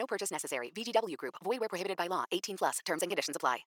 [0.00, 0.72] No purchase necessary.
[0.74, 1.34] VGW Group.
[1.44, 2.24] Void where prohibited by law.
[2.32, 2.78] 18 plus.
[2.86, 3.58] Terms and conditions apply.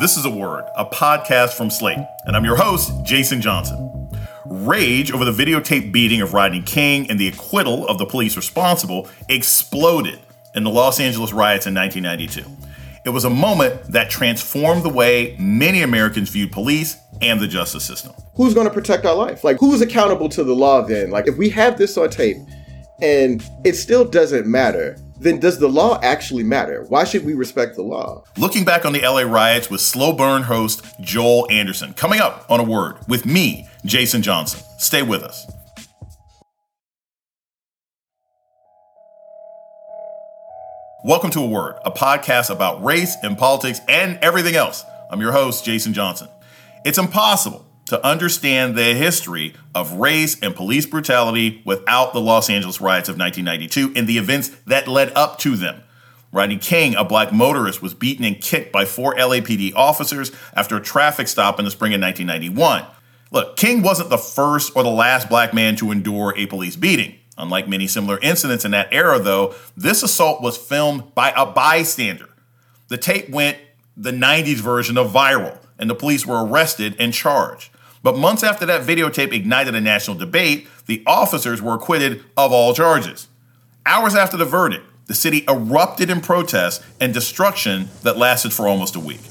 [0.00, 4.10] This is a word, a podcast from Slate, and I'm your host, Jason Johnson.
[4.46, 9.08] Rage over the videotape beating of Rodney King and the acquittal of the police responsible
[9.28, 10.18] exploded
[10.54, 12.48] in the Los Angeles riots in 1992.
[13.04, 17.84] It was a moment that transformed the way many Americans viewed police and the justice
[17.84, 18.12] system.
[18.34, 19.44] Who's going to protect our life?
[19.44, 21.10] Like, who's accountable to the law then?
[21.10, 22.36] Like, if we have this on tape
[23.00, 26.84] and it still doesn't matter, then does the law actually matter?
[26.88, 28.24] Why should we respect the law?
[28.36, 32.60] Looking back on the LA riots with Slow Burn host Joel Anderson, coming up on
[32.60, 34.60] a word with me, Jason Johnson.
[34.78, 35.46] Stay with us.
[41.04, 44.84] Welcome to A Word, a podcast about race and politics and everything else.
[45.10, 46.28] I'm your host, Jason Johnson.
[46.84, 52.80] It's impossible to understand the history of race and police brutality without the Los Angeles
[52.82, 55.82] riots of 1992 and the events that led up to them.
[56.30, 60.82] Rodney King, a black motorist, was beaten and kicked by four LAPD officers after a
[60.82, 62.84] traffic stop in the spring of 1991.
[63.30, 67.14] Look, King wasn't the first or the last black man to endure a police beating.
[67.38, 72.28] Unlike many similar incidents in that era, though, this assault was filmed by a bystander.
[72.88, 73.56] The tape went
[73.96, 77.70] the 90s version of viral, and the police were arrested and charged.
[78.02, 82.74] But months after that videotape ignited a national debate, the officers were acquitted of all
[82.74, 83.28] charges.
[83.84, 88.94] Hours after the verdict, the city erupted in protest and destruction that lasted for almost
[88.94, 89.22] a week.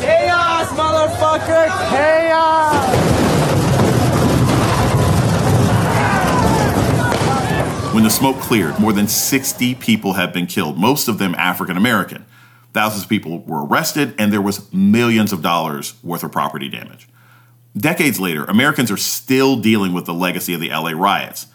[0.00, 1.68] Chaos, motherfucker!
[1.90, 3.14] Chaos!
[7.94, 11.76] When the smoke cleared, more than 60 people had been killed, most of them African
[11.76, 12.26] American.
[12.74, 17.08] Thousands of people were arrested, and there was millions of dollars worth of property damage.
[17.76, 21.46] Decades later, Americans are still dealing with the legacy of the LA riots.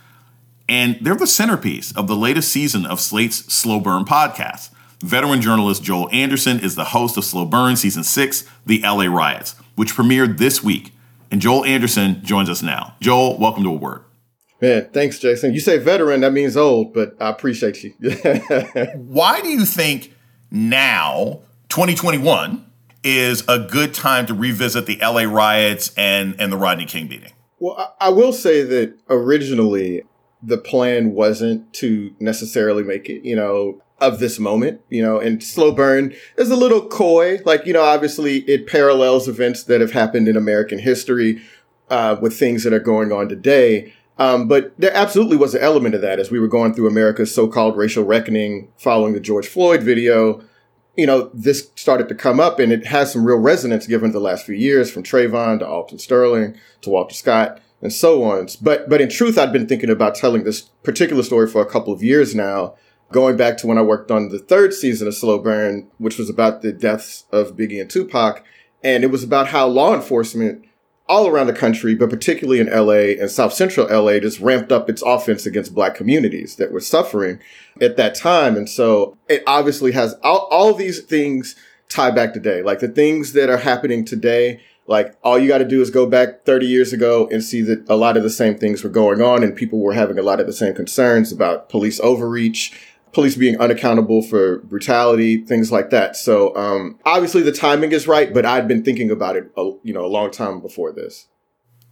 [0.70, 4.70] And they're the centerpiece of the latest season of Slate's Slow Burn podcast.
[5.02, 9.56] Veteran journalist Joel Anderson is the host of Slow Burn Season 6, The LA Riots,
[9.76, 10.94] which premiered this week.
[11.32, 12.96] And Joel Anderson joins us now.
[13.02, 14.04] Joel, welcome to A Word.
[14.62, 15.54] Man, thanks, Jason.
[15.54, 17.92] You say veteran, that means old, but I appreciate you.
[18.96, 20.14] Why do you think
[20.52, 22.66] now, 2021,
[23.04, 27.32] is a good time to revisit the LA riots and, and the Rodney King beating?
[27.60, 30.04] Well, I, will say that originally
[30.42, 35.44] the plan wasn't to necessarily make it, you know, of this moment, you know, and
[35.44, 37.40] slow burn is a little coy.
[37.46, 41.42] Like, you know, obviously it parallels events that have happened in American history
[41.90, 43.94] uh, with things that are going on today.
[44.20, 47.34] Um, but there absolutely was an element of that as we were going through America's
[47.34, 50.44] so-called racial reckoning following the George Floyd video.
[50.98, 54.20] You know, this started to come up and it has some real resonance given the
[54.20, 58.50] last few years from Trayvon to Alton Sterling to Walter Scott and so on.
[58.62, 61.94] But, but in truth, I'd been thinking about telling this particular story for a couple
[61.94, 62.76] of years now
[63.14, 66.30] going back to when I worked on the third season of Slow Burn, which was
[66.30, 68.44] about the deaths of Biggie and Tupac.
[68.84, 70.66] And it was about how law enforcement
[71.10, 74.90] all around the country, but particularly in LA and South Central LA, just ramped up
[74.90, 77.40] its offense against black communities that were suffering
[77.82, 78.56] at that time.
[78.56, 81.56] And so it obviously has all, all these things
[81.90, 84.62] tie back today, like the things that are happening today.
[84.86, 87.88] Like all you got to do is go back 30 years ago and see that
[87.90, 90.40] a lot of the same things were going on and people were having a lot
[90.40, 92.76] of the same concerns about police overreach,
[93.12, 96.16] police being unaccountable for brutality, things like that.
[96.16, 99.94] So um, obviously the timing is right, but I'd been thinking about it, a, you
[99.94, 101.28] know, a long time before this.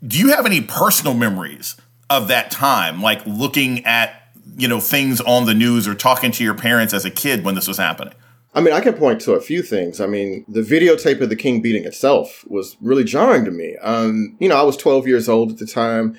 [0.06, 1.76] Do you have any personal memories
[2.10, 4.24] of that time, like looking at
[4.56, 7.56] you know things on the news or talking to your parents as a kid when
[7.56, 8.14] this was happening?
[8.54, 10.02] I mean, I can point to a few things.
[10.02, 13.76] I mean, the videotape of the King beating itself was really jarring to me.
[13.84, 16.18] Um, you know, I was 12 years old at the time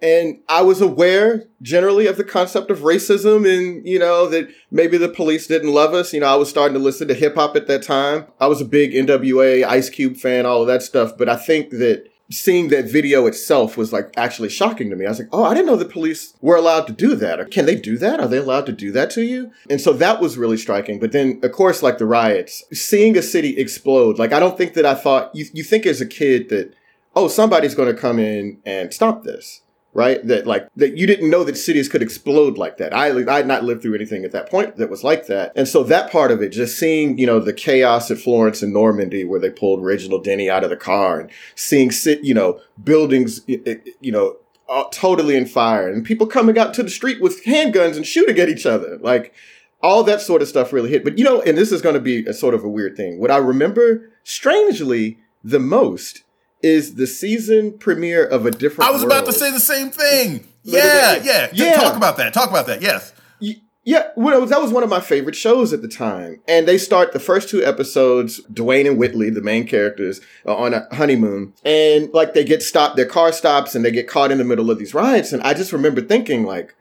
[0.00, 4.96] and I was aware generally of the concept of racism and, you know, that maybe
[4.96, 6.12] the police didn't love us.
[6.12, 8.26] You know, I was starting to listen to hip hop at that time.
[8.40, 11.18] I was a big NWA, Ice Cube fan, all of that stuff.
[11.18, 15.04] But I think that seeing that video itself was like actually shocking to me.
[15.04, 17.50] I was like, oh, I didn't know the police were allowed to do that.
[17.50, 18.20] Can they do that?
[18.20, 19.50] Are they allowed to do that to you?
[19.68, 21.00] And so that was really striking.
[21.00, 24.74] But then, of course, like the riots, seeing a city explode, like I don't think
[24.74, 26.74] that I thought, you, you think as a kid that
[27.16, 29.62] oh, somebody's going to come in and stop this
[29.98, 30.24] right?
[30.28, 32.94] That like that you didn't know that cities could explode like that.
[32.94, 35.66] I I had not lived through anything at that point that was like that, and
[35.66, 39.24] so that part of it, just seeing you know the chaos at Florence and Normandy
[39.24, 43.40] where they pulled Reginald Denny out of the car and seeing sit you know buildings
[43.48, 44.36] you know
[44.92, 48.50] totally in fire and people coming out to the street with handguns and shooting at
[48.50, 49.32] each other like
[49.82, 51.02] all that sort of stuff really hit.
[51.02, 53.18] But you know, and this is going to be a sort of a weird thing.
[53.18, 56.22] What I remember strangely the most
[56.62, 58.88] is the season premiere of a different.
[58.88, 59.12] I was world.
[59.12, 60.46] about to say the same thing.
[60.62, 61.74] Yeah, yeah, yeah.
[61.76, 62.34] Talk about that.
[62.34, 62.82] Talk about that.
[62.82, 63.12] Yes.
[63.84, 66.42] Yeah, well, that was one of my favorite shows at the time.
[66.46, 70.86] And they start the first two episodes, Dwayne and Whitley, the main characters, on a
[70.94, 71.54] honeymoon.
[71.64, 74.70] And like they get stopped, their car stops and they get caught in the middle
[74.70, 75.32] of these riots.
[75.32, 76.74] And I just remember thinking like,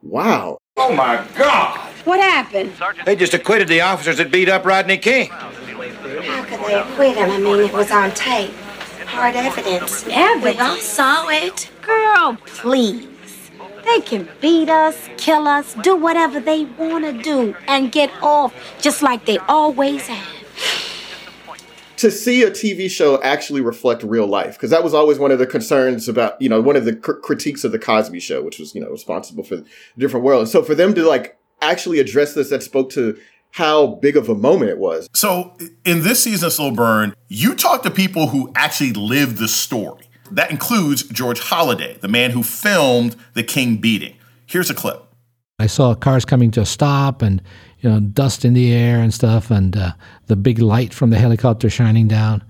[0.00, 0.56] wow.
[0.78, 1.78] Oh my God.
[2.06, 2.72] What happened?
[3.04, 5.28] They just acquitted the officers that beat up Rodney King.
[5.28, 7.30] How could they acquit him?
[7.30, 8.54] I mean, it was on tape
[9.06, 10.04] hard evidence.
[10.08, 10.56] Evidence?
[10.56, 11.70] We all saw it.
[11.82, 13.08] Girl, please.
[13.84, 18.54] They can beat us, kill us, do whatever they want to do, and get off
[18.80, 20.26] just like they always have.
[21.98, 25.38] To see a TV show actually reflect real life, because that was always one of
[25.38, 28.58] the concerns about, you know, one of the cr- critiques of the Cosby Show, which
[28.58, 29.62] was, you know, responsible for
[29.96, 30.48] different world.
[30.48, 33.18] so for them to like actually address this, that spoke to
[33.54, 35.08] how big of a moment it was.
[35.14, 39.46] So, in this season of Slow Burn, you talk to people who actually lived the
[39.46, 40.08] story.
[40.32, 44.16] That includes George Holliday, the man who filmed the King beating.
[44.46, 45.04] Here's a clip.
[45.60, 47.40] I saw cars coming to a stop and
[47.78, 49.92] you know dust in the air and stuff, and uh,
[50.26, 52.42] the big light from the helicopter shining down.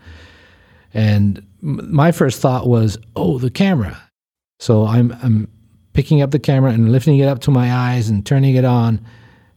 [0.94, 4.00] And my first thought was, "Oh, the camera."
[4.58, 5.48] So I'm I'm
[5.92, 9.04] picking up the camera and lifting it up to my eyes and turning it on,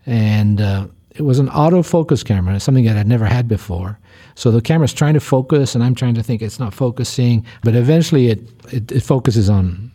[0.05, 3.99] and uh, it was an autofocus camera, something that I'd never had before.
[4.35, 7.75] So the camera's trying to focus, and I'm trying to think it's not focusing, but
[7.75, 8.39] eventually it,
[8.71, 9.91] it, it focuses on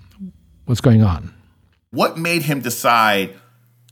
[0.67, 1.33] what's going on.
[1.91, 3.35] What made him decide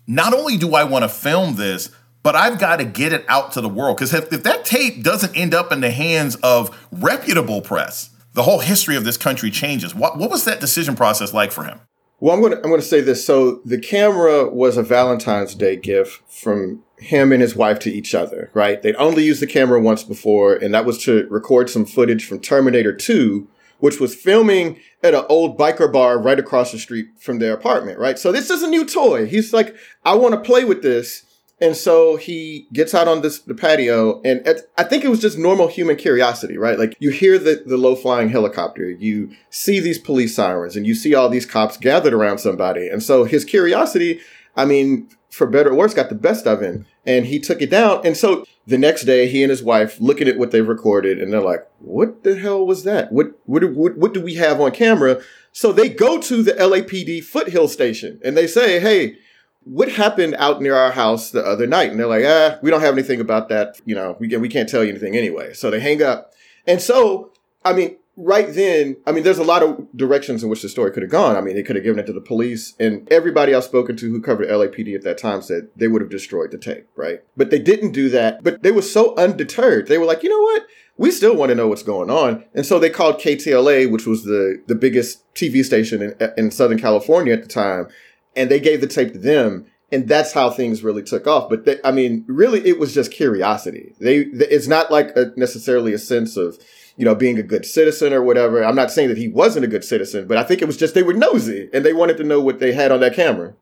[0.07, 1.91] not only do I want to film this,
[2.23, 3.97] but I've got to get it out to the world?
[3.97, 8.43] Because if, if that tape doesn't end up in the hands of reputable press, the
[8.43, 9.95] whole history of this country changes.
[9.95, 11.81] What, what was that decision process like for him?
[12.21, 13.25] Well, I'm going to I'm going to say this.
[13.25, 18.15] So the camera was a Valentine's Day gift from him and his wife to each
[18.15, 18.83] other, right?
[18.83, 22.41] They'd only used the camera once before, and that was to record some footage from
[22.41, 23.49] Terminator 2,
[23.79, 27.99] which was filming at an old biker bar right across the street from their apartment,
[27.99, 28.19] right?
[28.19, 29.27] So this is a new toy.
[29.27, 29.75] He's like,
[30.05, 31.25] I want to play with this.
[31.63, 35.21] And so he gets out on this the patio, and at, I think it was
[35.21, 36.79] just normal human curiosity, right?
[36.79, 40.95] Like you hear the, the low flying helicopter, you see these police sirens, and you
[40.95, 42.89] see all these cops gathered around somebody.
[42.89, 44.21] And so his curiosity,
[44.57, 47.71] I mean, for better or worse, got the best of him and he took it
[47.71, 48.05] down.
[48.05, 51.33] And so the next day, he and his wife looking at what they've recorded and
[51.33, 53.13] they're like, what the hell was that?
[53.13, 55.21] What, what, what, what do we have on camera?
[55.53, 59.19] So they go to the LAPD foothill station and they say, Hey,
[59.65, 61.91] what happened out near our house the other night?
[61.91, 63.79] And they're like, ah, we don't have anything about that.
[63.85, 65.53] You know, we, we can't tell you anything anyway.
[65.53, 66.33] So they hang up.
[66.67, 67.33] And so,
[67.65, 70.93] I mean, right then, I mean, there's a lot of directions in which the story
[70.93, 71.37] could have gone.
[71.37, 74.11] I mean, they could have given it to the police, and everybody I've spoken to
[74.11, 77.21] who covered LAPD at that time said they would have destroyed the tape, right?
[77.37, 78.45] But they didn't do that.
[78.45, 79.89] But they were so undeterred.
[79.89, 80.67] They were like, you know what?
[80.99, 82.45] We still want to know what's going on.
[82.55, 86.79] And so they called KTLA, which was the, the biggest TV station in, in Southern
[86.79, 87.89] California at the time,
[88.37, 89.67] and they gave the tape to them.
[89.93, 91.49] And that's how things really took off.
[91.49, 93.95] But they, I mean, really, it was just curiosity.
[93.99, 96.59] They, it's not like a, necessarily a sense of,
[97.01, 98.63] you know, being a good citizen or whatever.
[98.63, 100.93] I'm not saying that he wasn't a good citizen, but I think it was just
[100.93, 103.55] they were nosy and they wanted to know what they had on that camera.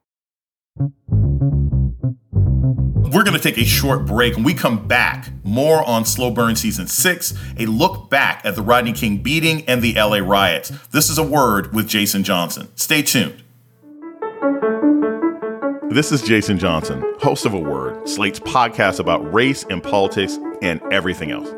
[2.97, 5.31] We're going to take a short break and we come back.
[5.45, 9.83] More on Slow Burn Season 6, a look back at the Rodney King beating and
[9.83, 10.73] the LA riots.
[10.91, 12.67] This is a word with Jason Johnson.
[12.75, 13.45] Stay tuned.
[15.91, 20.83] This is Jason Johnson, host of A Word, Slate's podcast about race and politics and
[20.93, 21.49] everything else.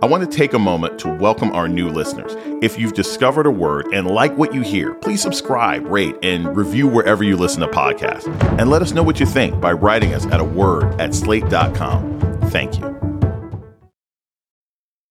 [0.00, 2.36] I want to take a moment to welcome our new listeners.
[2.62, 6.86] If you've discovered a word and like what you hear, please subscribe, rate, and review
[6.86, 8.28] wherever you listen to podcasts.
[8.60, 12.20] And let us know what you think by writing us at a word at slate.com.
[12.50, 13.17] Thank you.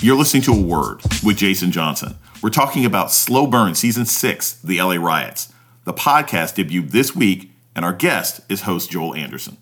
[0.00, 2.18] You're listening to A Word with Jason Johnson.
[2.40, 5.52] We're talking about Slow Burn Season 6, The LA Riots.
[5.86, 9.56] The podcast debuted this week, and our guest is host Joel Anderson.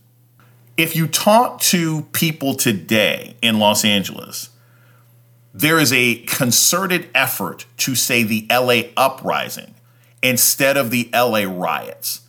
[0.76, 4.50] If you talk to people today in Los Angeles,
[5.55, 9.75] there is a concerted effort to say the LA uprising
[10.23, 12.21] instead of the LA riots.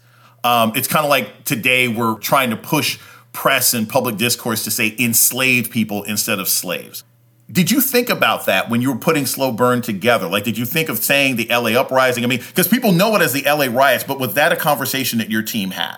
[0.46, 3.00] Um, it's kind of like today we're trying to push
[3.34, 7.04] press and public discourse to say enslaved people instead of slaves.
[7.50, 10.28] Did you think about that when you were putting Slow Burn together?
[10.28, 12.24] Like, did you think of saying the LA uprising?
[12.24, 15.20] I mean, because people know it as the LA riots, but was that a conversation
[15.20, 15.98] that your team had?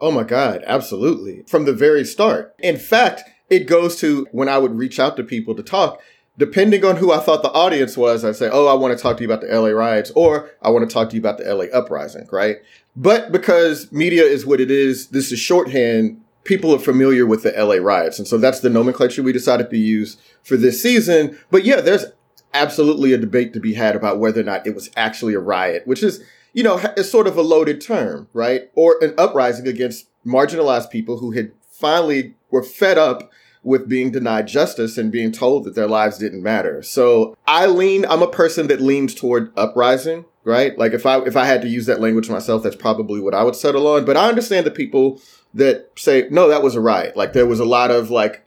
[0.00, 1.42] Oh my God, absolutely.
[1.46, 2.54] From the very start.
[2.58, 6.00] In fact, it goes to when I would reach out to people to talk,
[6.38, 9.16] depending on who I thought the audience was, I'd say, Oh, I want to talk
[9.18, 11.52] to you about the LA riots, or I want to talk to you about the
[11.52, 12.58] LA uprising, right?
[12.96, 16.20] But because media is what it is, this is shorthand.
[16.44, 18.18] People are familiar with the LA riots.
[18.18, 21.38] And so that's the nomenclature we decided to use for this season.
[21.50, 22.06] But yeah, there's
[22.54, 25.86] absolutely a debate to be had about whether or not it was actually a riot,
[25.86, 28.70] which is you know, is sort of a loaded term, right?
[28.74, 33.30] Or an uprising against marginalized people who had finally were fed up
[33.62, 36.82] with being denied justice and being told that their lives didn't matter.
[36.82, 40.76] So I lean, I'm a person that leans toward uprising, right?
[40.78, 43.44] Like if I, if I had to use that language myself, that's probably what I
[43.44, 44.04] would settle on.
[44.04, 45.20] But I understand the people
[45.54, 47.16] that say, no, that was a riot.
[47.16, 48.44] Like there was a lot of like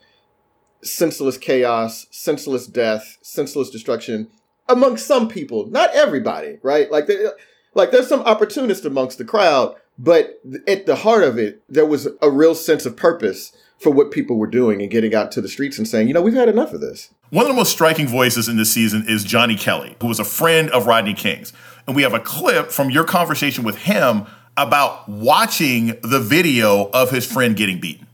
[0.83, 4.29] senseless chaos, senseless death, senseless destruction
[4.69, 6.91] among some people, not everybody, right?
[6.91, 7.09] Like
[7.73, 12.07] like there's some opportunists amongst the crowd, but at the heart of it, there was
[12.21, 15.49] a real sense of purpose for what people were doing and getting out to the
[15.49, 17.09] streets and saying, you know, we've had enough of this.
[17.29, 20.25] One of the most striking voices in this season is Johnny Kelly, who was a
[20.25, 21.53] friend of Rodney King's.
[21.85, 24.25] And we have a clip from your conversation with him
[24.55, 28.07] about watching the video of his friend getting beaten.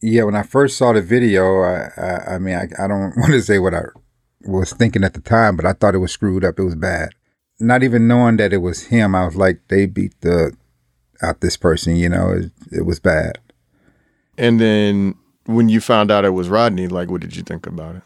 [0.00, 3.32] Yeah, when I first saw the video, I, I, I mean, I, I don't want
[3.32, 3.82] to say what I
[4.44, 6.58] was thinking at the time, but I thought it was screwed up.
[6.58, 7.10] It was bad
[7.58, 10.52] not even knowing that it was him, I was like, they beat the
[11.22, 11.96] out this person.
[11.96, 13.38] You know, it, it was bad.
[14.38, 15.14] And then
[15.46, 18.02] when you found out it was Rodney, like, what did you think about it?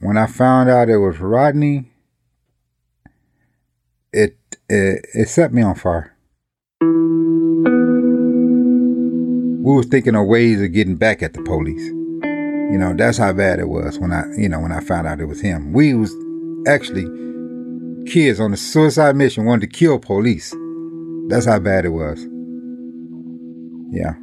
[0.00, 1.92] When I found out it was Rodney,
[4.12, 4.36] it
[4.68, 6.14] it, it set me on fire.
[9.64, 11.86] We were thinking of ways of getting back at the police.
[11.86, 15.20] You know, that's how bad it was when I, you know, when I found out
[15.20, 15.72] it was him.
[15.72, 16.12] We was
[16.66, 17.04] actually
[18.10, 20.52] kids on a suicide mission wanted to kill police.
[21.28, 22.26] That's how bad it was.
[23.90, 24.14] Yeah.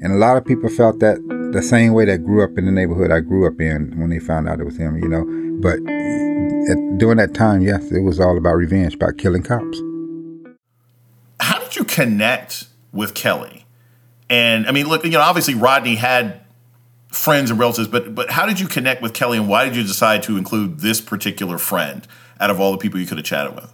[0.00, 1.16] And a lot of people felt that
[1.52, 4.18] the same way that grew up in the neighborhood I grew up in when they
[4.18, 5.24] found out it was him, you know.
[5.60, 9.78] But eh, at, during that time, yes, it was all about revenge, about killing cops.
[11.40, 13.66] How did you connect with Kelly?
[14.30, 16.40] And I mean, look, you know, obviously Rodney had
[17.08, 19.82] friends and relatives, but but how did you connect with Kelly, and why did you
[19.82, 22.06] decide to include this particular friend?
[22.40, 23.72] out of all the people you could have chatted with?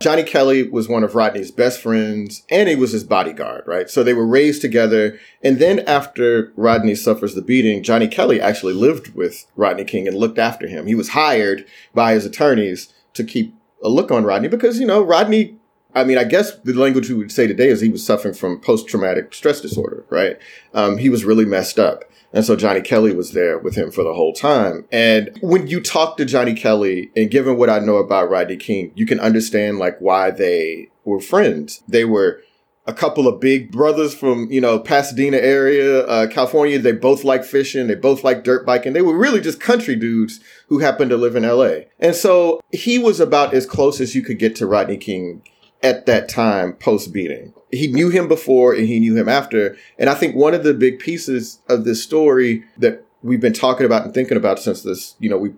[0.00, 3.90] Johnny Kelly was one of Rodney's best friends and he was his bodyguard, right?
[3.90, 5.18] So they were raised together.
[5.42, 10.16] And then after Rodney suffers the beating, Johnny Kelly actually lived with Rodney King and
[10.16, 10.86] looked after him.
[10.86, 15.02] He was hired by his attorneys to keep a look on Rodney because, you know,
[15.02, 15.56] Rodney,
[15.94, 18.60] I mean, I guess the language we would say today is he was suffering from
[18.60, 20.38] post traumatic stress disorder, right?
[20.74, 22.04] Um, he was really messed up.
[22.32, 24.86] And so Johnny Kelly was there with him for the whole time.
[24.92, 28.92] And when you talk to Johnny Kelly, and given what I know about Rodney King,
[28.94, 31.82] you can understand like why they were friends.
[31.88, 32.42] They were
[32.86, 36.78] a couple of big brothers from, you know, Pasadena area, uh, California.
[36.78, 37.86] They both like fishing.
[37.86, 38.94] They both like dirt biking.
[38.94, 41.84] They were really just country dudes who happened to live in LA.
[41.98, 45.42] And so he was about as close as you could get to Rodney King
[45.82, 47.52] at that time post beating.
[47.70, 49.76] He knew him before and he knew him after.
[49.98, 53.84] And I think one of the big pieces of this story that we've been talking
[53.84, 55.52] about and thinking about since this, you know, we,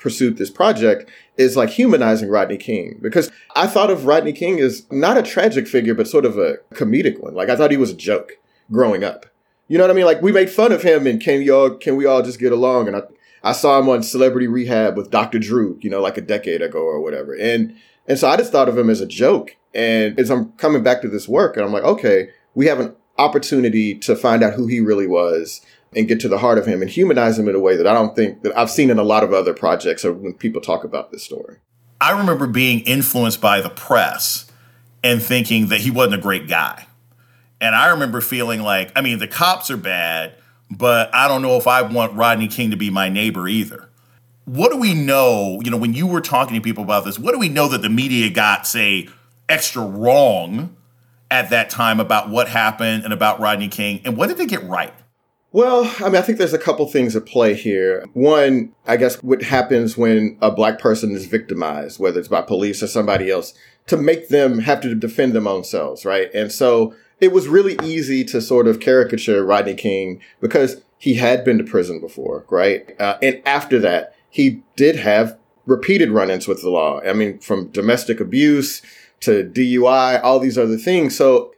[0.00, 4.86] pursued this project is like humanizing Rodney King because I thought of Rodney King as
[4.90, 7.34] not a tragic figure, but sort of a comedic one.
[7.34, 8.32] Like I thought he was a joke
[8.72, 9.26] growing up.
[9.68, 10.06] You know what I mean?
[10.06, 12.88] Like we made fun of him and can y'all, can we all just get along?
[12.88, 13.02] And I,
[13.42, 15.38] I saw him on Celebrity Rehab with Dr.
[15.38, 17.34] Drew, you know, like a decade ago or whatever.
[17.34, 17.76] And,
[18.06, 19.56] and so I just thought of him as a joke.
[19.74, 22.94] And as I'm coming back to this work, and I'm like, okay, we have an
[23.18, 25.60] opportunity to find out who he really was
[25.94, 27.92] and get to the heart of him and humanize him in a way that I
[27.92, 30.84] don't think that I've seen in a lot of other projects or when people talk
[30.84, 31.58] about this story.
[32.00, 34.50] I remember being influenced by the press
[35.02, 36.86] and thinking that he wasn't a great guy.
[37.60, 40.34] And I remember feeling like, I mean, the cops are bad,
[40.70, 43.88] but I don't know if I want Rodney King to be my neighbor either.
[44.46, 47.32] What do we know, you know, when you were talking to people about this, what
[47.32, 49.08] do we know that the media got, say,
[49.50, 50.76] extra wrong
[51.30, 54.64] at that time about what happened and about Rodney King, and what did they get
[54.64, 54.92] right?
[55.52, 58.06] Well, I mean, I think there's a couple things at play here.
[58.12, 62.82] One, I guess what happens when a black person is victimized, whether it's by police
[62.84, 63.52] or somebody else,
[63.88, 66.32] to make them have to defend them own selves, right?
[66.32, 71.44] And so it was really easy to sort of caricature Rodney King because he had
[71.44, 72.94] been to prison before, right?
[73.00, 77.00] Uh, and after that, he did have repeated run-ins with the law.
[77.00, 78.82] I mean, from domestic abuse
[79.20, 81.16] to DUI, all these other things.
[81.16, 81.52] So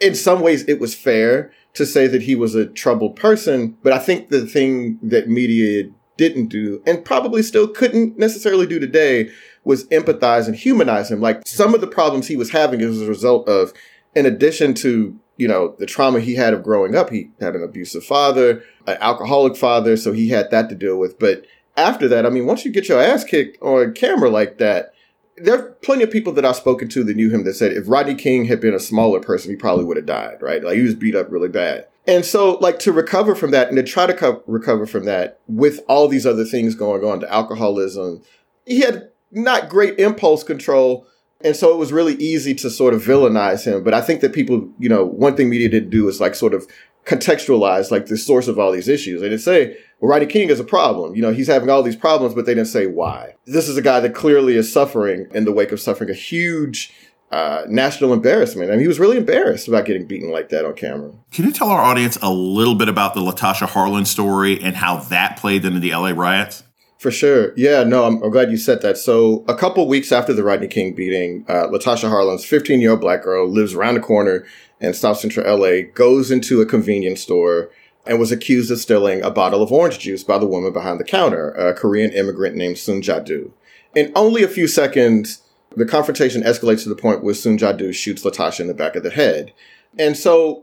[0.00, 3.76] in some ways, it was fair to say that he was a troubled person.
[3.82, 8.78] But I think the thing that media didn't do and probably still couldn't necessarily do
[8.78, 9.30] today
[9.64, 11.20] was empathize and humanize him.
[11.20, 13.72] Like some of the problems he was having as a result of,
[14.14, 17.64] in addition to, you know, the trauma he had of growing up, he had an
[17.64, 19.96] abusive father, an alcoholic father.
[19.96, 21.18] So he had that to deal with.
[21.18, 21.44] But
[21.76, 24.93] after that, I mean, once you get your ass kicked on camera like that,
[25.36, 27.88] there are plenty of people that I've spoken to that knew him that said if
[27.88, 30.62] Rodney King had been a smaller person, he probably would have died, right?
[30.62, 31.86] Like he was beat up really bad.
[32.06, 35.40] And so, like, to recover from that and to try to co- recover from that
[35.48, 38.22] with all these other things going on, the alcoholism,
[38.66, 41.06] he had not great impulse control.
[41.40, 43.82] And so it was really easy to sort of villainize him.
[43.82, 46.54] But I think that people, you know, one thing media didn't do is like sort
[46.54, 46.66] of
[47.04, 49.20] contextualize like the source of all these issues.
[49.20, 51.14] They didn't say, well, Rodney King is a problem.
[51.14, 53.34] You know, he's having all these problems, but they didn't say why.
[53.46, 56.92] This is a guy that clearly is suffering in the wake of suffering a huge
[57.30, 58.70] uh, national embarrassment.
[58.70, 61.12] I mean, he was really embarrassed about getting beaten like that on camera.
[61.32, 64.98] Can you tell our audience a little bit about the Latasha Harlins story and how
[64.98, 66.62] that played into the LA riots?
[67.04, 67.52] For sure.
[67.54, 68.96] Yeah, no, I'm, I'm, glad you said that.
[68.96, 73.02] So, a couple weeks after the Rodney King beating, uh, Latasha Harlins, 15 year old
[73.02, 74.46] black girl, lives around the corner
[74.80, 77.68] in South Central LA, goes into a convenience store
[78.06, 81.04] and was accused of stealing a bottle of orange juice by the woman behind the
[81.04, 83.52] counter, a Korean immigrant named Soon Ja Du.
[83.94, 85.42] In only a few seconds,
[85.76, 88.96] the confrontation escalates to the point where Soon Ja Du shoots Latasha in the back
[88.96, 89.52] of the head.
[89.98, 90.62] And so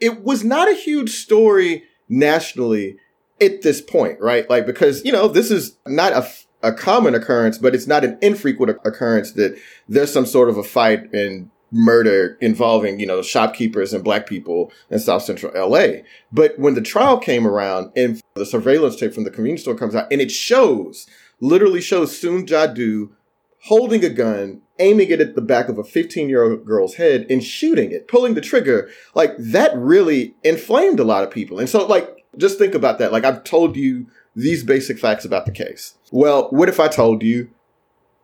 [0.00, 2.96] it was not a huge story nationally
[3.40, 4.48] at this point, right?
[4.48, 6.28] Like, because, you know, this is not a,
[6.62, 9.58] a common occurrence, but it's not an infrequent occurrence that
[9.88, 14.70] there's some sort of a fight and murder involving, you know, shopkeepers and black people
[14.90, 16.02] in South Central LA.
[16.30, 19.94] But when the trial came around and the surveillance tape from the convenience store comes
[19.94, 21.06] out and it shows,
[21.40, 23.12] literally shows Soon Ja Du
[23.64, 27.26] holding a gun, aiming it at the back of a 15 year old girl's head
[27.30, 31.58] and shooting it, pulling the trigger, like that really inflamed a lot of people.
[31.58, 33.12] And so, like, just think about that.
[33.12, 35.94] Like, I've told you these basic facts about the case.
[36.10, 37.50] Well, what if I told you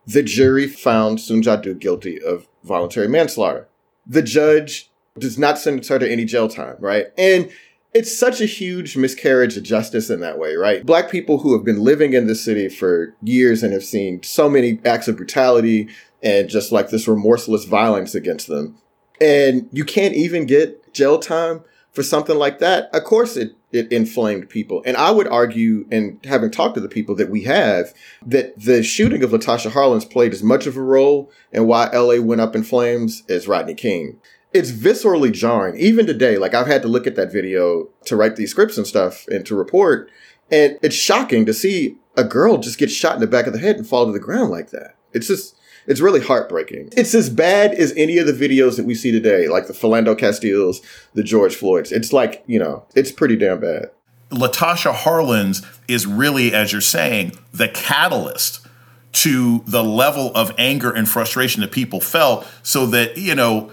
[0.05, 3.67] the jury found Soon Ja Du guilty of voluntary manslaughter?
[4.07, 7.07] The judge does not sentence her to any jail time, right?
[7.17, 7.51] And
[7.93, 10.85] it's such a huge miscarriage of justice in that way, right?
[10.85, 14.49] Black people who have been living in the city for years and have seen so
[14.49, 15.89] many acts of brutality
[16.21, 18.77] and just like this remorseless violence against them.
[19.19, 21.63] And you can't even get jail time
[21.99, 22.89] for something like that.
[22.95, 24.81] Of course it, it inflamed people.
[24.85, 27.93] And I would argue, and having talked to the people that we have,
[28.25, 32.21] that the shooting of Latasha Harlins played as much of a role in why LA
[32.21, 34.17] went up in flames as Rodney King
[34.51, 35.77] it's viscerally jarring.
[35.77, 38.87] Even today, like I've had to look at that video to write these scripts and
[38.87, 40.09] stuff and to report.
[40.49, 43.59] And it's shocking to see a girl just get shot in the back of the
[43.59, 44.95] head and fall to the ground like that.
[45.13, 45.55] It's just,
[45.89, 46.89] it's really heartbreaking.
[46.95, 50.17] It's as bad as any of the videos that we see today, like the Philando
[50.17, 50.81] Castiles,
[51.15, 51.91] the George Floyds.
[51.91, 53.89] It's like, you know, it's pretty damn bad.
[54.29, 58.67] Latasha Harlins is really, as you're saying, the catalyst
[59.11, 63.71] to the level of anger and frustration that people felt so that, you know,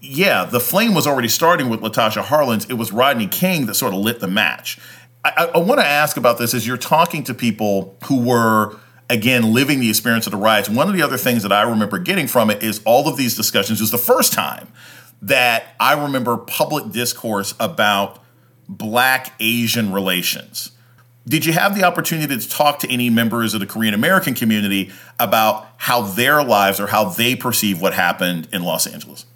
[0.00, 2.68] yeah, the flame was already starting with Latasha Harlins.
[2.70, 4.80] It was Rodney King that sort of lit the match.
[5.22, 8.76] I, I, I want to ask about this as you're talking to people who were,
[9.10, 10.68] again, living the experience of the riots.
[10.68, 13.36] One of the other things that I remember getting from it is all of these
[13.36, 13.80] discussions.
[13.80, 14.68] Was the first time
[15.22, 18.22] that I remember public discourse about
[18.68, 20.72] Black Asian relations.
[21.26, 24.90] Did you have the opportunity to talk to any members of the Korean American community
[25.18, 29.26] about how their lives or how they perceive what happened in Los Angeles?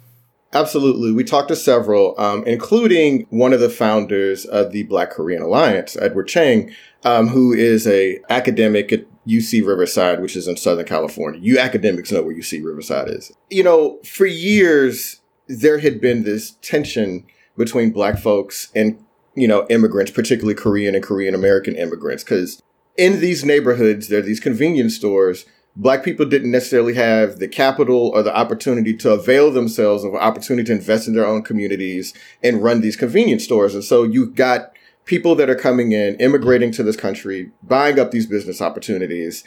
[0.53, 1.11] Absolutely.
[1.11, 5.97] We talked to several, um, including one of the founders of the Black Korean Alliance,
[5.97, 6.71] Edward Chang,
[7.03, 11.39] um, who is a academic at UC Riverside, which is in Southern California.
[11.41, 13.31] You academics know where UC Riverside is.
[13.49, 17.25] You know, for years, there had been this tension
[17.57, 19.03] between black folks and,
[19.35, 22.61] you know, immigrants, particularly Korean and Korean American immigrants, because
[22.97, 28.11] in these neighborhoods, there are these convenience stores black people didn't necessarily have the capital
[28.13, 32.13] or the opportunity to avail themselves of an opportunity to invest in their own communities
[32.43, 33.73] and run these convenience stores.
[33.73, 34.72] And so you got
[35.05, 39.43] people that are coming in, immigrating to this country, buying up these business opportunities,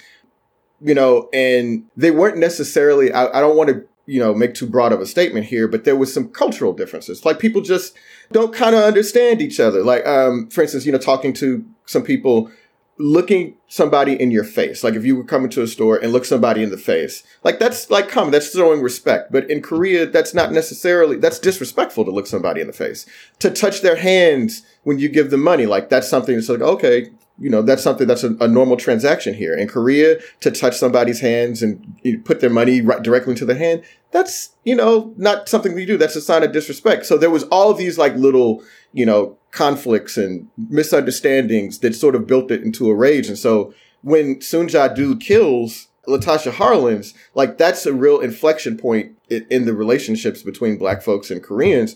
[0.81, 4.67] you know, and they weren't necessarily, I, I don't want to you know, make too
[4.67, 7.25] broad of a statement here, but there was some cultural differences.
[7.25, 7.97] Like people just
[8.33, 9.83] don't kind of understand each other.
[9.83, 12.51] Like, um, for instance, you know, talking to some people,
[12.99, 14.83] looking somebody in your face.
[14.83, 17.59] Like if you were coming to a store and look somebody in the face, like
[17.59, 18.33] that's like common.
[18.33, 19.33] That's showing respect.
[19.33, 23.07] But in Korea, that's not necessarily, that's disrespectful to look somebody in the face.
[23.41, 27.11] To touch their hands when you give them money, like that's something that's like, okay,
[27.39, 29.55] you know, that's something that's a, a, normal transaction here.
[29.55, 33.57] In Korea, to touch somebody's hands and you put their money right directly into their
[33.57, 35.99] hand, that's, you know, not something you do.
[35.99, 37.05] That's a sign of disrespect.
[37.05, 42.27] So there was all these like little, you know, conflicts and misunderstandings that sort of
[42.27, 43.29] built it into a rage.
[43.29, 49.17] And so when Soon Ja Du kills Latasha Harlins, like that's a real inflection point
[49.29, 51.95] in, in the relationships between black folks and Koreans.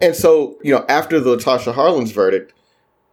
[0.00, 2.52] And so, you know, after the Latasha Harlins verdict,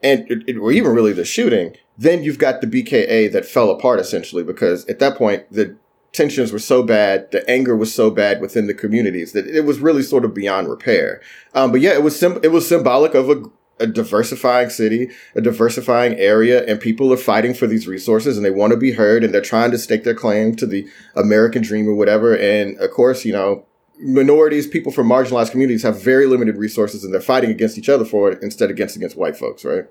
[0.02, 4.00] and it, or even really the shooting, then you've got the BKA that fell apart
[4.00, 5.78] essentially because at that point the
[6.12, 9.80] tensions were so bad, the anger was so bad within the communities that it was
[9.80, 11.22] really sort of beyond repair.
[11.54, 13.44] Um, but yeah, it was sim- it was symbolic of a,
[13.80, 18.52] a diversifying city, a diversifying area, and people are fighting for these resources and they
[18.52, 21.88] want to be heard and they're trying to stake their claim to the American dream
[21.88, 22.36] or whatever.
[22.36, 23.66] And of course, you know,
[24.00, 28.06] minorities, people from marginalized communities have very limited resources and they're fighting against each other
[28.06, 29.86] for it instead against against white folks, right?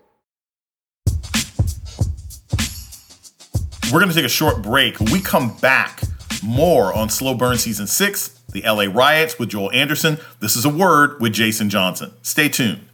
[3.93, 5.01] We're going to take a short break.
[5.01, 6.03] We come back,
[6.43, 10.19] more on Slow Burn Season 6, the LA riots with Joel Anderson.
[10.41, 12.13] This is a word with Jason Johnson.
[12.21, 12.85] Stay tuned.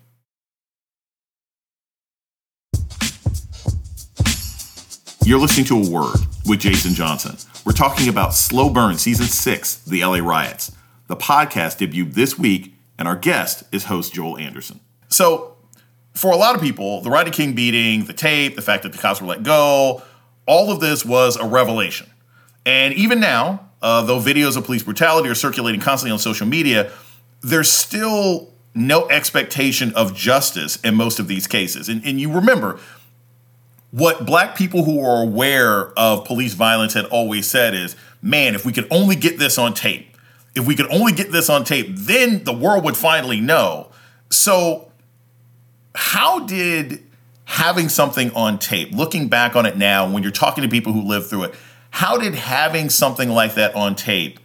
[5.25, 7.37] You're listening to a word with Jason Johnson.
[7.65, 10.71] We're talking about Slow Burn Season 6, the LA riots.
[11.15, 14.81] The podcast debuted this week, and our guest is host Joel Anderson.
[15.07, 15.55] So,
[16.13, 18.99] for a lot of people, the Rodney King beating, the tape, the fact that the
[18.99, 20.03] cops were let go,
[20.45, 22.09] all of this was a revelation.
[22.67, 26.91] And even now, uh, though videos of police brutality are circulating constantly on social media,
[27.43, 31.89] there's still no expectation of justice in most of these cases.
[31.89, 32.81] And, and you remember,
[33.93, 38.67] what black people who are aware of police violence had always said is, man, if
[38.67, 40.14] we could only get this on tape,
[40.55, 43.91] if we could only get this on tape, then the world would finally know.
[44.31, 44.91] So,
[45.95, 47.03] how did
[47.45, 51.03] having something on tape, looking back on it now, when you're talking to people who
[51.03, 51.55] lived through it,
[51.91, 54.41] how did having something like that on tape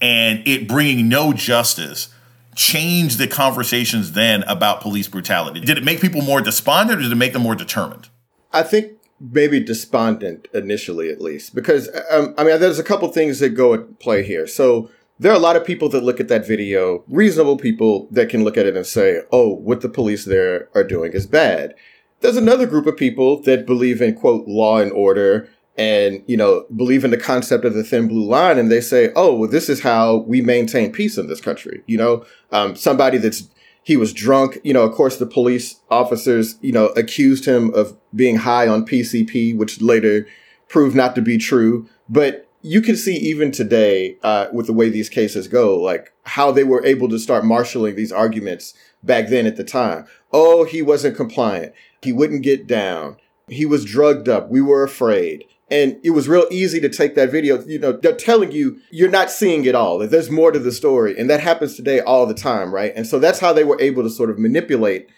[0.00, 2.08] and it bringing no justice
[2.54, 5.60] change the conversations then about police brutality?
[5.60, 8.08] Did it make people more despondent or did it make them more determined?
[8.52, 13.38] I think maybe despondent initially, at least, because um, I mean, there's a couple things
[13.40, 14.46] that go at play here.
[14.46, 14.90] So,
[15.22, 18.42] there are a lot of people that look at that video, reasonable people that can
[18.42, 21.76] look at it and say, oh, what the police there are doing is bad.
[22.20, 26.66] There's another group of people that believe in, quote, law and order and, you know,
[26.74, 28.58] believe in the concept of the thin blue line.
[28.58, 31.84] And they say, oh, well, this is how we maintain peace in this country.
[31.86, 33.48] You know, um, somebody that's,
[33.84, 34.58] he was drunk.
[34.64, 38.84] You know, of course, the police officers, you know, accused him of being high on
[38.84, 40.26] PCP, which later
[40.68, 41.88] proved not to be true.
[42.08, 46.52] But you can see even today, uh, with the way these cases go, like how
[46.52, 50.06] they were able to start marshaling these arguments back then at the time.
[50.32, 51.74] Oh, he wasn't compliant.
[52.02, 53.16] He wouldn't get down.
[53.48, 54.48] He was drugged up.
[54.48, 55.44] We were afraid.
[55.70, 57.62] And it was real easy to take that video.
[57.64, 59.98] You know, they're telling you you're not seeing it all.
[59.98, 61.18] There's more to the story.
[61.18, 62.92] And that happens today all the time, right?
[62.94, 65.08] And so that's how they were able to sort of manipulate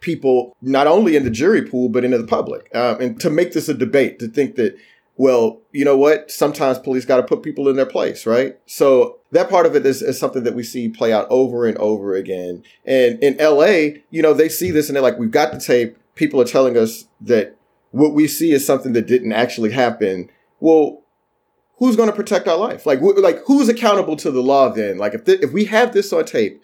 [0.00, 2.68] people, not only in the jury pool, but into the public.
[2.74, 4.76] Um, and to make this a debate, to think that
[5.16, 6.30] well, you know what?
[6.30, 8.58] Sometimes police got to put people in their place, right?
[8.66, 11.78] So that part of it is, is, something that we see play out over and
[11.78, 12.64] over again.
[12.84, 15.96] And in LA, you know, they see this and they're like, we've got the tape.
[16.16, 17.56] People are telling us that
[17.92, 20.30] what we see is something that didn't actually happen.
[20.58, 21.02] Well,
[21.78, 22.86] who's going to protect our life?
[22.86, 24.98] Like, wh- like who's accountable to the law then?
[24.98, 26.60] Like, if th- if we have this on tape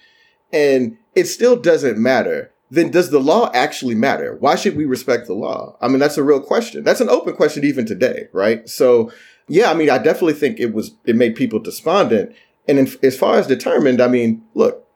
[0.53, 4.37] and it still doesn't matter, then does the law actually matter?
[4.39, 5.77] Why should we respect the law?
[5.81, 6.85] I mean, that's a real question.
[6.85, 8.69] That's an open question even today, right?
[8.69, 9.13] So,
[9.49, 12.35] yeah, I mean, I definitely think it was, it made people despondent.
[12.69, 14.87] And in, as far as determined, I mean, look,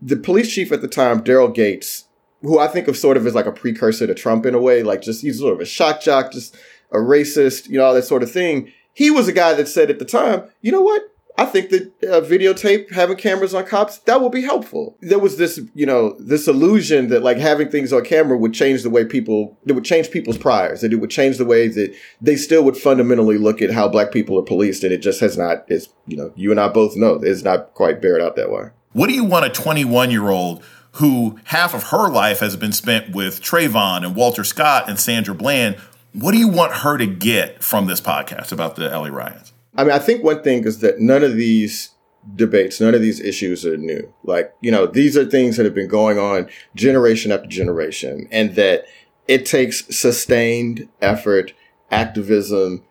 [0.00, 2.04] the police chief at the time, Daryl Gates,
[2.42, 4.82] who I think of sort of as like a precursor to Trump in a way,
[4.82, 6.56] like just he's sort of a shock jock, just
[6.92, 8.70] a racist, you know, all that sort of thing.
[8.92, 11.02] He was a guy that said at the time, you know what?
[11.36, 14.96] I think that uh, videotape, having cameras on cops, that will be helpful.
[15.00, 18.84] There was this, you know, this illusion that like having things on camera would change
[18.84, 21.92] the way people, it would change people's priors, that it would change the way that
[22.20, 24.84] they still would fundamentally look at how black people are policed.
[24.84, 27.74] And it just has not, it's, you know, you and I both know it's not
[27.74, 28.70] quite bared out that way.
[28.92, 32.70] What do you want a 21 year old who half of her life has been
[32.70, 35.78] spent with Trayvon and Walter Scott and Sandra Bland?
[36.12, 39.52] What do you want her to get from this podcast about the LA riots?
[39.76, 41.90] I mean, I think one thing is that none of these
[42.34, 44.12] debates, none of these issues are new.
[44.22, 48.54] Like, you know, these are things that have been going on generation after generation and
[48.54, 48.84] that
[49.28, 51.52] it takes sustained effort,
[51.90, 52.84] activism,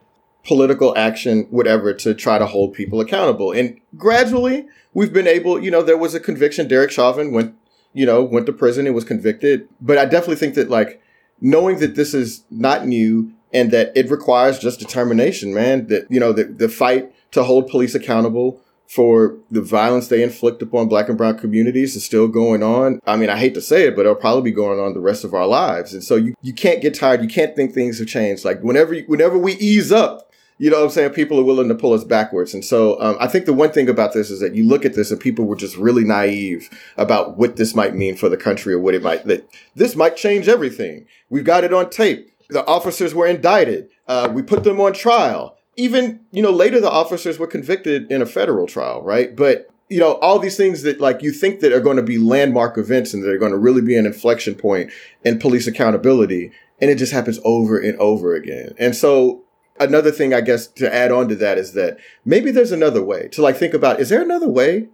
[0.46, 3.52] political action, whatever, to try to hold people accountable.
[3.52, 6.68] And gradually, we've been able, you know, there was a conviction.
[6.68, 7.56] Derek Chauvin went,
[7.94, 9.68] you know, went to prison and was convicted.
[9.80, 11.02] But I definitely think that, like,
[11.40, 16.20] knowing that this is not new and that it requires just determination, man, that, you
[16.20, 21.10] know, the, the fight to hold police accountable for the violence they inflict upon black
[21.10, 23.00] and brown communities is still going on.
[23.08, 25.24] I mean, I hate to say it, but it'll probably be going on the rest
[25.24, 25.94] of our lives.
[25.94, 27.22] And so you, you can't get tired.
[27.22, 28.46] You can't think things have changed.
[28.46, 31.10] Like whenever, whenever we ease up, you know what I'm saying?
[31.12, 32.54] People are willing to pull us backwards.
[32.54, 34.94] And so um, I think the one thing about this is that you look at
[34.94, 38.74] this and people were just really naive about what this might mean for the country
[38.74, 41.08] or what it might, that this might change everything.
[41.30, 42.32] We've got it on tape.
[42.54, 43.90] The officers were indicted.
[44.08, 45.58] Uh, we put them on trial.
[45.76, 49.36] Even, you know, later the officers were convicted in a federal trial, right?
[49.36, 52.18] But you know, all these things that like you think that are going to be
[52.18, 54.92] landmark events and that are going to really be an inflection point
[55.24, 56.52] in police accountability.
[56.82, 58.74] And it just happens over and over again.
[58.80, 59.44] And so
[59.80, 63.28] another thing I guess to add on to that is that maybe there's another way
[63.34, 64.90] to like think about, is there another way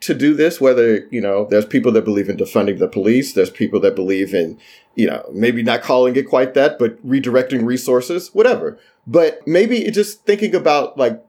[0.00, 0.60] to do this?
[0.60, 3.32] Whether, you know, there's people that believe in defunding the police.
[3.32, 4.58] There's people that believe in,
[4.94, 8.78] you know, maybe not calling it quite that, but redirecting resources, whatever.
[9.06, 11.22] But maybe just thinking about like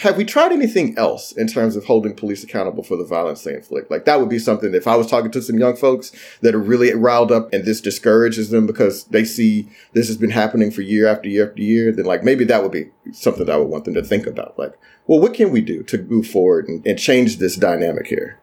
[0.00, 3.54] have we tried anything else in terms of holding police accountable for the violence they
[3.54, 3.90] inflict?
[3.90, 6.60] Like that would be something if I was talking to some young folks that are
[6.60, 10.80] really riled up and this discourages them because they see this has been happening for
[10.80, 13.68] year after year after year, then like maybe that would be something that I would
[13.68, 14.58] want them to think about.
[14.58, 18.41] Like, well, what can we do to move forward and, and change this dynamic here?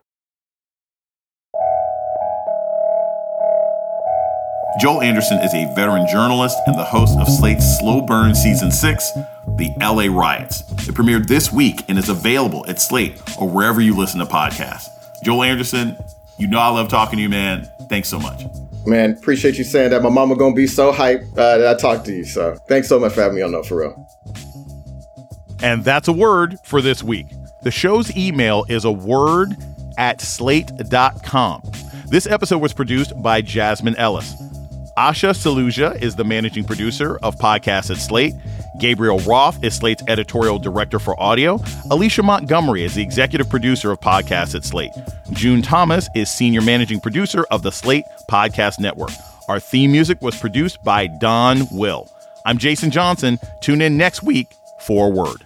[4.79, 9.11] Joel Anderson is a veteran journalist and the host of Slate's Slow Burn Season 6,
[9.57, 10.61] The LA Riots.
[10.87, 14.87] It premiered this week and is available at Slate or wherever you listen to podcasts.
[15.21, 15.97] Joel Anderson,
[16.37, 17.69] you know I love talking to you, man.
[17.89, 18.43] Thanks so much.
[18.85, 20.01] Man, appreciate you saying that.
[20.01, 22.23] My mama gonna be so hyped uh, that I talked to you.
[22.23, 24.07] So thanks so much for having me on, though, for real.
[25.61, 27.27] And that's a word for this week.
[27.63, 29.57] The show's email is a word
[29.97, 31.63] at slate.com.
[32.07, 34.33] This episode was produced by Jasmine Ellis.
[34.99, 38.33] Asha Saluja is the managing producer of podcasts at Slate.
[38.81, 41.57] Gabriel Roth is Slate's editorial director for audio.
[41.89, 44.91] Alicia Montgomery is the executive producer of podcasts at Slate.
[45.31, 49.11] June Thomas is senior managing producer of the Slate Podcast Network.
[49.47, 52.11] Our theme music was produced by Don Will.
[52.43, 53.39] I'm Jason Johnson.
[53.61, 55.45] Tune in next week for Word.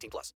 [0.00, 0.34] 18 plus.